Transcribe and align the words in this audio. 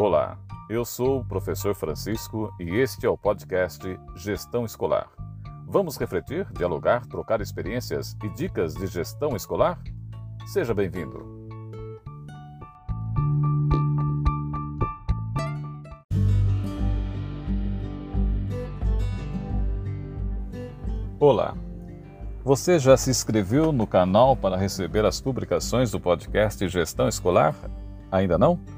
Olá, 0.00 0.38
eu 0.70 0.84
sou 0.84 1.18
o 1.18 1.24
professor 1.24 1.74
Francisco 1.74 2.54
e 2.60 2.70
este 2.76 3.04
é 3.04 3.08
o 3.08 3.18
podcast 3.18 3.82
Gestão 4.14 4.64
Escolar. 4.64 5.10
Vamos 5.66 5.96
refletir, 5.96 6.46
dialogar, 6.52 7.04
trocar 7.06 7.40
experiências 7.40 8.16
e 8.22 8.28
dicas 8.28 8.74
de 8.74 8.86
gestão 8.86 9.34
escolar? 9.34 9.76
Seja 10.46 10.72
bem-vindo. 10.72 11.50
Olá, 21.18 21.56
você 22.44 22.78
já 22.78 22.96
se 22.96 23.10
inscreveu 23.10 23.72
no 23.72 23.84
canal 23.84 24.36
para 24.36 24.56
receber 24.56 25.04
as 25.04 25.20
publicações 25.20 25.90
do 25.90 25.98
podcast 25.98 26.68
Gestão 26.68 27.08
Escolar? 27.08 27.52
Ainda 28.12 28.38
não? 28.38 28.77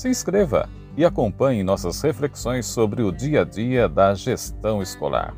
Se 0.00 0.08
inscreva 0.08 0.66
e 0.96 1.04
acompanhe 1.04 1.62
nossas 1.62 2.00
reflexões 2.00 2.64
sobre 2.64 3.02
o 3.02 3.12
dia 3.12 3.42
a 3.42 3.44
dia 3.44 3.86
da 3.86 4.14
gestão 4.14 4.80
escolar. 4.80 5.36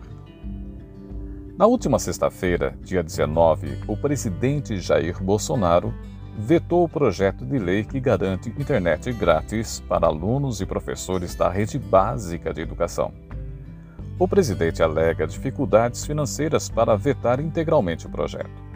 Na 1.59 1.67
última 1.67 1.99
sexta-feira, 1.99 2.73
dia 2.81 3.03
19, 3.03 3.81
o 3.89 3.97
presidente 3.97 4.79
Jair 4.79 5.21
Bolsonaro 5.21 5.93
vetou 6.39 6.85
o 6.85 6.89
projeto 6.89 7.45
de 7.45 7.59
lei 7.59 7.83
que 7.83 7.99
garante 7.99 8.51
internet 8.51 9.13
grátis 9.13 9.81
para 9.81 10.07
alunos 10.07 10.61
e 10.61 10.65
professores 10.65 11.35
da 11.35 11.49
rede 11.49 11.77
básica 11.77 12.55
de 12.55 12.61
educação. 12.61 13.13
O 14.17 14.29
presidente 14.29 14.81
alega 14.81 15.27
dificuldades 15.27 16.07
financeiras 16.07 16.69
para 16.69 16.97
vetar 16.97 17.41
integralmente 17.41 18.07
o 18.07 18.11
projeto. 18.11 18.72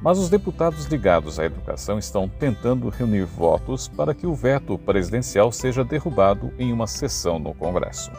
Mas 0.00 0.18
os 0.18 0.28
deputados 0.28 0.86
ligados 0.86 1.38
à 1.38 1.44
educação 1.44 1.98
estão 1.98 2.28
tentando 2.28 2.88
reunir 2.88 3.24
votos 3.24 3.88
para 3.88 4.14
que 4.14 4.26
o 4.26 4.34
veto 4.34 4.78
presidencial 4.78 5.50
seja 5.50 5.84
derrubado 5.84 6.52
em 6.58 6.72
uma 6.72 6.86
sessão 6.86 7.38
no 7.38 7.52
Congresso. 7.52 8.12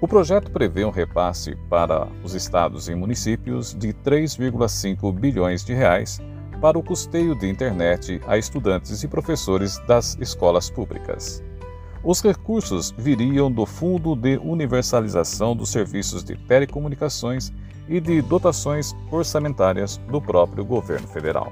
O 0.00 0.08
projeto 0.08 0.50
prevê 0.50 0.84
um 0.84 0.90
repasse 0.90 1.56
para 1.70 2.08
os 2.22 2.34
estados 2.34 2.88
e 2.88 2.94
municípios 2.94 3.72
de 3.72 3.92
3,5 3.92 5.12
bilhões 5.12 5.64
de 5.64 5.72
reais 5.72 6.20
para 6.60 6.78
o 6.78 6.82
custeio 6.82 7.34
de 7.34 7.48
internet 7.48 8.20
a 8.26 8.36
estudantes 8.36 9.02
e 9.02 9.08
professores 9.08 9.78
das 9.86 10.16
escolas 10.20 10.68
públicas. 10.68 11.42
Os 12.06 12.20
recursos 12.20 12.94
viriam 12.98 13.50
do 13.50 13.64
Fundo 13.64 14.14
de 14.14 14.36
Universalização 14.36 15.56
dos 15.56 15.70
Serviços 15.70 16.22
de 16.22 16.36
Telecomunicações 16.36 17.50
e 17.88 17.98
de 17.98 18.20
dotações 18.20 18.94
orçamentárias 19.10 19.96
do 20.10 20.20
próprio 20.20 20.66
governo 20.66 21.08
federal. 21.08 21.50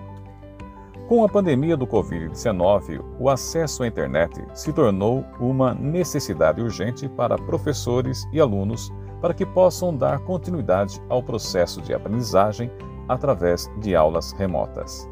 Com 1.08 1.24
a 1.24 1.28
pandemia 1.28 1.74
do 1.74 1.86
Covid-19, 1.86 3.02
o 3.18 3.30
acesso 3.30 3.82
à 3.82 3.86
internet 3.86 4.44
se 4.52 4.74
tornou 4.74 5.24
uma 5.40 5.72
necessidade 5.72 6.60
urgente 6.60 7.08
para 7.08 7.38
professores 7.38 8.28
e 8.30 8.38
alunos 8.38 8.92
para 9.22 9.32
que 9.32 9.46
possam 9.46 9.96
dar 9.96 10.18
continuidade 10.18 11.00
ao 11.08 11.22
processo 11.22 11.80
de 11.80 11.94
aprendizagem 11.94 12.70
através 13.08 13.70
de 13.80 13.96
aulas 13.96 14.32
remotas. 14.32 15.08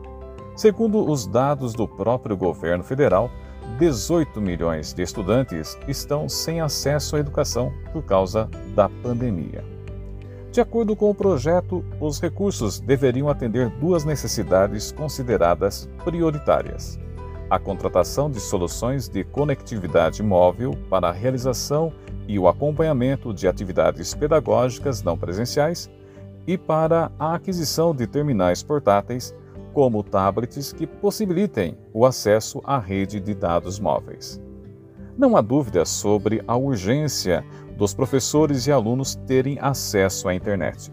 Segundo 0.54 1.10
os 1.10 1.26
dados 1.26 1.72
do 1.72 1.88
próprio 1.88 2.36
governo 2.36 2.84
federal, 2.84 3.30
18 3.78 4.40
milhões 4.40 4.92
de 4.92 5.02
estudantes 5.02 5.78
estão 5.88 6.28
sem 6.28 6.60
acesso 6.60 7.16
à 7.16 7.20
educação 7.20 7.72
por 7.92 8.02
causa 8.02 8.48
da 8.74 8.88
pandemia. 8.88 9.64
De 10.52 10.60
acordo 10.60 10.96
com 10.96 11.10
o 11.10 11.14
projeto, 11.14 11.84
os 12.00 12.20
recursos 12.20 12.80
deveriam 12.80 13.28
atender 13.28 13.70
duas 13.78 14.04
necessidades 14.04 14.90
consideradas 14.90 15.88
prioritárias: 16.04 16.98
a 17.48 17.58
contratação 17.58 18.30
de 18.30 18.40
soluções 18.40 19.08
de 19.08 19.22
conectividade 19.24 20.22
móvel 20.22 20.76
para 20.88 21.08
a 21.08 21.12
realização 21.12 21.92
e 22.26 22.38
o 22.38 22.48
acompanhamento 22.48 23.32
de 23.32 23.46
atividades 23.46 24.14
pedagógicas 24.14 25.02
não 25.02 25.16
presenciais 25.16 25.90
e 26.46 26.58
para 26.58 27.10
a 27.18 27.34
aquisição 27.34 27.94
de 27.94 28.06
terminais 28.06 28.62
portáteis, 28.62 29.34
como 29.72 30.02
tablets 30.02 30.72
que 30.72 30.86
possibilitem 30.86 31.76
o 31.92 32.04
acesso 32.04 32.60
à 32.64 32.78
rede 32.78 33.20
de 33.20 33.34
dados 33.34 33.78
móveis. 33.78 34.40
Não 35.16 35.36
há 35.36 35.40
dúvida 35.40 35.84
sobre 35.84 36.42
a 36.46 36.56
urgência 36.56 37.44
dos 37.76 37.94
professores 37.94 38.66
e 38.66 38.72
alunos 38.72 39.14
terem 39.26 39.58
acesso 39.60 40.28
à 40.28 40.34
internet. 40.34 40.92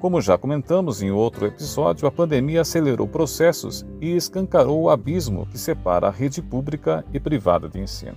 Como 0.00 0.20
já 0.20 0.36
comentamos 0.36 1.02
em 1.02 1.10
outro 1.10 1.46
episódio, 1.46 2.06
a 2.06 2.10
pandemia 2.10 2.60
acelerou 2.60 3.08
processos 3.08 3.86
e 4.00 4.14
escancarou 4.14 4.82
o 4.82 4.90
abismo 4.90 5.46
que 5.46 5.56
separa 5.56 6.08
a 6.08 6.10
rede 6.10 6.42
pública 6.42 7.04
e 7.12 7.18
privada 7.18 7.68
de 7.68 7.80
ensino. 7.80 8.16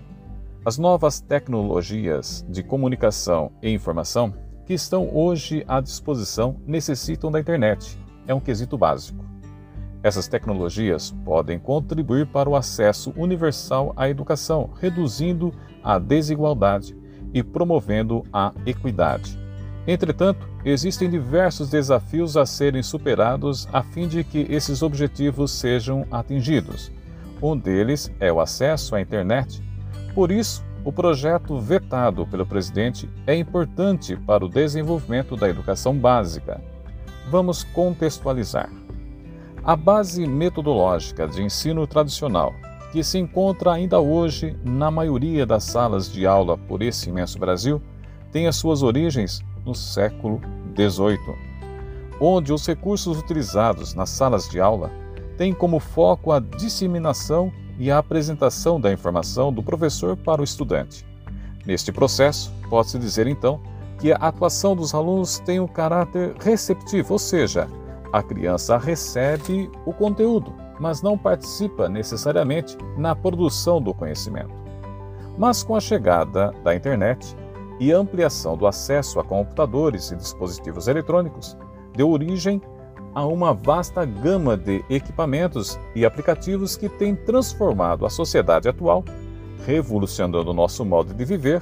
As 0.65 0.77
novas 0.77 1.21
tecnologias 1.21 2.45
de 2.49 2.61
comunicação 2.61 3.51
e 3.61 3.69
informação 3.69 4.33
que 4.65 4.73
estão 4.73 5.09
hoje 5.15 5.63
à 5.65 5.79
disposição 5.79 6.57
necessitam 6.67 7.31
da 7.31 7.39
internet. 7.39 7.97
É 8.27 8.33
um 8.33 8.39
quesito 8.41 8.77
básico. 8.77 9.26
Essas 10.07 10.25
tecnologias 10.25 11.13
podem 11.25 11.59
contribuir 11.59 12.27
para 12.27 12.49
o 12.49 12.55
acesso 12.55 13.13
universal 13.17 13.91
à 13.97 14.07
educação, 14.07 14.69
reduzindo 14.79 15.53
a 15.83 15.99
desigualdade 15.99 16.95
e 17.33 17.43
promovendo 17.43 18.23
a 18.31 18.53
equidade. 18.65 19.37
Entretanto, 19.85 20.47
existem 20.63 21.09
diversos 21.09 21.69
desafios 21.69 22.37
a 22.37 22.45
serem 22.45 22.81
superados 22.81 23.67
a 23.73 23.83
fim 23.83 24.07
de 24.07 24.23
que 24.23 24.47
esses 24.49 24.81
objetivos 24.81 25.51
sejam 25.51 26.07
atingidos. 26.09 26.89
Um 27.41 27.57
deles 27.57 28.09
é 28.17 28.31
o 28.31 28.39
acesso 28.39 28.95
à 28.95 29.01
internet. 29.01 29.61
Por 30.15 30.31
isso, 30.31 30.63
o 30.85 30.91
projeto 30.93 31.59
vetado 31.59 32.25
pelo 32.25 32.45
presidente 32.45 33.09
é 33.27 33.35
importante 33.35 34.15
para 34.15 34.45
o 34.45 34.49
desenvolvimento 34.49 35.35
da 35.35 35.49
educação 35.49 35.93
básica. 35.93 36.61
Vamos 37.29 37.65
contextualizar. 37.65 38.86
A 39.67 39.75
base 39.75 40.25
metodológica 40.25 41.27
de 41.27 41.43
ensino 41.43 41.85
tradicional 41.85 42.55
que 42.93 43.03
se 43.03 43.17
encontra 43.17 43.73
ainda 43.73 43.99
hoje 43.99 44.57
na 44.63 44.89
maioria 44.89 45.45
das 45.45 45.65
salas 45.65 46.09
de 46.09 46.25
aula 46.25 46.57
por 46.57 46.81
esse 46.81 47.09
imenso 47.09 47.37
Brasil, 47.37 47.81
tem 48.31 48.47
as 48.47 48.55
suas 48.55 48.81
origens 48.81 49.41
no 49.65 49.75
século 49.75 50.39
XVIII, 50.73 51.35
onde 52.17 52.53
os 52.53 52.65
recursos 52.65 53.19
utilizados 53.19 53.93
nas 53.93 54.09
salas 54.09 54.47
de 54.47 54.57
aula 54.61 54.89
têm 55.37 55.53
como 55.53 55.81
foco 55.81 56.31
a 56.31 56.39
disseminação 56.39 57.51
e 57.77 57.91
a 57.91 57.97
apresentação 57.97 58.79
da 58.79 58.93
informação 58.93 59.51
do 59.51 59.61
professor 59.61 60.15
para 60.15 60.39
o 60.39 60.45
estudante. 60.45 61.05
Neste 61.65 61.91
processo, 61.91 62.53
pode-se 62.69 62.97
dizer 62.97 63.27
então 63.27 63.59
que 63.99 64.13
a 64.13 64.15
atuação 64.15 64.77
dos 64.77 64.93
alunos 64.93 65.39
tem 65.39 65.59
um 65.59 65.67
caráter 65.67 66.35
receptivo, 66.39 67.11
ou 67.11 67.19
seja, 67.19 67.67
a 68.11 68.23
criança 68.23 68.77
recebe 68.77 69.69
o 69.85 69.93
conteúdo, 69.93 70.53
mas 70.79 71.01
não 71.01 71.17
participa 71.17 71.89
necessariamente 71.89 72.77
na 72.97 73.15
produção 73.15 73.81
do 73.81 73.93
conhecimento. 73.93 74.53
Mas 75.37 75.63
com 75.63 75.75
a 75.75 75.79
chegada 75.79 76.51
da 76.63 76.75
internet 76.75 77.35
e 77.79 77.91
ampliação 77.91 78.57
do 78.57 78.65
acesso 78.65 79.19
a 79.19 79.23
computadores 79.23 80.11
e 80.11 80.15
dispositivos 80.15 80.87
eletrônicos, 80.87 81.57
deu 81.95 82.09
origem 82.09 82.61
a 83.13 83.25
uma 83.25 83.53
vasta 83.53 84.05
gama 84.05 84.55
de 84.55 84.83
equipamentos 84.89 85.79
e 85.95 86.05
aplicativos 86.05 86.75
que 86.75 86.89
têm 86.89 87.15
transformado 87.15 88.05
a 88.05 88.09
sociedade 88.09 88.69
atual, 88.69 89.03
revolucionando 89.65 90.51
o 90.51 90.53
nosso 90.53 90.85
modo 90.85 91.13
de 91.13 91.25
viver, 91.25 91.61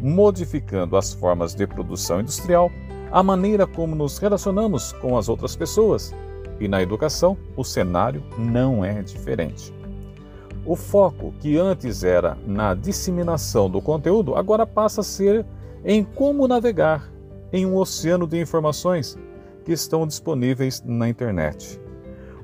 modificando 0.00 0.96
as 0.96 1.12
formas 1.12 1.54
de 1.54 1.66
produção 1.66 2.20
industrial, 2.20 2.70
a 3.10 3.22
maneira 3.22 3.66
como 3.66 3.94
nos 3.94 4.18
relacionamos 4.18 4.92
com 4.92 5.16
as 5.16 5.28
outras 5.28 5.54
pessoas 5.54 6.14
e 6.58 6.66
na 6.66 6.82
educação, 6.82 7.36
o 7.56 7.62
cenário 7.62 8.22
não 8.38 8.84
é 8.84 9.02
diferente. 9.02 9.72
O 10.64 10.74
foco, 10.74 11.32
que 11.38 11.56
antes 11.56 12.02
era 12.02 12.36
na 12.46 12.74
disseminação 12.74 13.70
do 13.70 13.80
conteúdo, 13.80 14.34
agora 14.34 14.66
passa 14.66 15.00
a 15.00 15.04
ser 15.04 15.46
em 15.84 16.02
como 16.02 16.48
navegar 16.48 17.08
em 17.52 17.64
um 17.64 17.76
oceano 17.76 18.26
de 18.26 18.40
informações 18.40 19.16
que 19.64 19.72
estão 19.72 20.06
disponíveis 20.06 20.82
na 20.84 21.08
internet. 21.08 21.80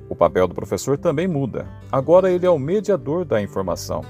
O 0.08 0.14
papel 0.14 0.46
do 0.46 0.54
professor 0.54 0.96
também 0.96 1.26
muda. 1.26 1.66
Agora 1.90 2.30
ele 2.30 2.46
é 2.46 2.50
o 2.50 2.58
mediador 2.58 3.24
da 3.24 3.42
informação. 3.42 4.02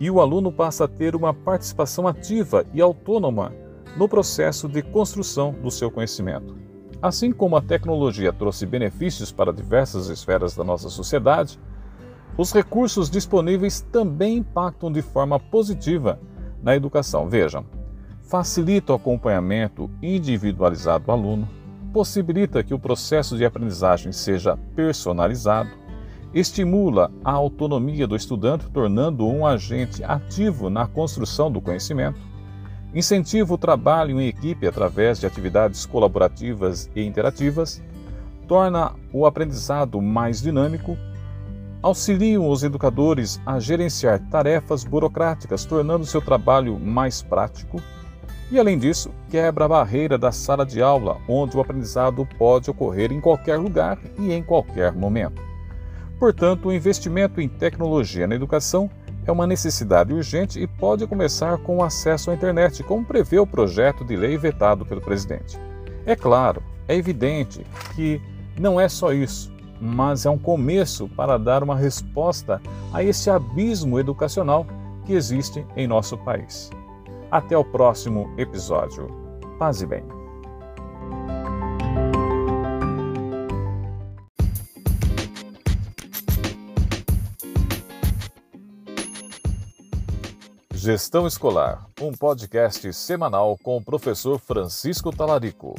E 0.00 0.10
o 0.10 0.20
aluno 0.20 0.50
passa 0.50 0.84
a 0.84 0.88
ter 0.88 1.14
uma 1.14 1.34
participação 1.34 2.08
ativa 2.08 2.64
e 2.72 2.80
autônoma 2.80 3.52
no 3.96 4.08
processo 4.08 4.68
de 4.68 4.82
construção 4.82 5.52
do 5.52 5.70
seu 5.70 5.90
conhecimento. 5.90 6.56
Assim 7.02 7.32
como 7.32 7.56
a 7.56 7.62
tecnologia 7.62 8.32
trouxe 8.32 8.66
benefícios 8.66 9.32
para 9.32 9.52
diversas 9.52 10.08
esferas 10.08 10.54
da 10.54 10.62
nossa 10.62 10.88
sociedade, 10.90 11.58
os 12.36 12.52
recursos 12.52 13.10
disponíveis 13.10 13.80
também 13.80 14.38
impactam 14.38 14.92
de 14.92 15.02
forma 15.02 15.38
positiva 15.38 16.20
na 16.62 16.76
educação. 16.76 17.28
Vejam, 17.28 17.64
facilita 18.22 18.92
o 18.92 18.96
acompanhamento 18.96 19.90
individualizado 20.02 21.06
do 21.06 21.12
aluno, 21.12 21.48
possibilita 21.92 22.62
que 22.62 22.72
o 22.72 22.78
processo 22.78 23.36
de 23.36 23.44
aprendizagem 23.44 24.12
seja 24.12 24.56
personalizado, 24.76 25.70
estimula 26.32 27.10
a 27.24 27.32
autonomia 27.32 28.06
do 28.06 28.14
estudante, 28.14 28.70
tornando-o 28.70 29.32
um 29.32 29.44
agente 29.44 30.04
ativo 30.04 30.70
na 30.70 30.86
construção 30.86 31.50
do 31.50 31.60
conhecimento, 31.60 32.20
incentiva 32.94 33.54
o 33.54 33.58
trabalho 33.58 34.20
em 34.20 34.26
equipe 34.26 34.66
através 34.66 35.20
de 35.20 35.26
atividades 35.26 35.86
colaborativas 35.86 36.90
e 36.94 37.02
interativas, 37.02 37.82
torna 38.48 38.92
o 39.12 39.26
aprendizado 39.26 40.00
mais 40.02 40.42
dinâmico, 40.42 40.96
auxiliam 41.82 42.48
os 42.48 42.62
educadores 42.62 43.40
a 43.46 43.58
gerenciar 43.58 44.18
tarefas 44.28 44.84
burocráticas, 44.84 45.64
tornando 45.64 46.04
seu 46.04 46.20
trabalho 46.20 46.78
mais 46.78 47.22
prático, 47.22 47.80
e 48.50 48.58
além 48.58 48.76
disso, 48.76 49.12
quebra 49.30 49.64
a 49.64 49.68
barreira 49.68 50.18
da 50.18 50.32
sala 50.32 50.66
de 50.66 50.82
aula, 50.82 51.18
onde 51.28 51.56
o 51.56 51.60
aprendizado 51.60 52.26
pode 52.36 52.68
ocorrer 52.68 53.12
em 53.12 53.20
qualquer 53.20 53.56
lugar 53.56 53.96
e 54.18 54.32
em 54.32 54.42
qualquer 54.42 54.92
momento. 54.92 55.40
Portanto, 56.18 56.68
o 56.68 56.72
investimento 56.72 57.40
em 57.40 57.48
tecnologia 57.48 58.26
na 58.26 58.34
educação 58.34 58.90
é 59.30 59.32
uma 59.32 59.46
necessidade 59.46 60.12
urgente 60.12 60.60
e 60.60 60.66
pode 60.66 61.06
começar 61.06 61.56
com 61.58 61.78
o 61.78 61.82
acesso 61.82 62.30
à 62.30 62.34
internet, 62.34 62.82
como 62.82 63.04
prevê 63.04 63.38
o 63.38 63.46
projeto 63.46 64.04
de 64.04 64.16
lei 64.16 64.36
vetado 64.36 64.84
pelo 64.84 65.00
presidente. 65.00 65.58
É 66.04 66.16
claro, 66.16 66.62
é 66.88 66.96
evidente 66.96 67.64
que 67.94 68.20
não 68.58 68.80
é 68.80 68.88
só 68.88 69.12
isso, 69.12 69.52
mas 69.80 70.26
é 70.26 70.30
um 70.30 70.38
começo 70.38 71.08
para 71.10 71.38
dar 71.38 71.62
uma 71.62 71.76
resposta 71.76 72.60
a 72.92 73.02
esse 73.02 73.30
abismo 73.30 73.98
educacional 73.98 74.66
que 75.06 75.12
existe 75.12 75.64
em 75.76 75.86
nosso 75.86 76.18
país. 76.18 76.68
Até 77.30 77.56
o 77.56 77.64
próximo 77.64 78.28
episódio. 78.36 79.06
Paz 79.58 79.80
e 79.80 79.86
bem. 79.86 80.19
Gestão 90.82 91.26
Escolar, 91.26 91.86
um 92.00 92.10
podcast 92.10 92.90
semanal 92.94 93.54
com 93.62 93.76
o 93.76 93.84
professor 93.84 94.38
Francisco 94.38 95.14
Talarico. 95.14 95.74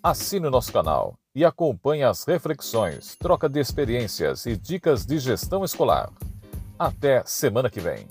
Assine 0.00 0.46
o 0.46 0.50
nosso 0.52 0.72
canal 0.72 1.18
e 1.34 1.44
acompanhe 1.44 2.04
as 2.04 2.24
reflexões, 2.24 3.16
troca 3.16 3.48
de 3.48 3.58
experiências 3.58 4.46
e 4.46 4.56
dicas 4.56 5.04
de 5.04 5.18
gestão 5.18 5.64
escolar. 5.64 6.12
Até 6.78 7.24
semana 7.26 7.68
que 7.68 7.80
vem. 7.80 8.06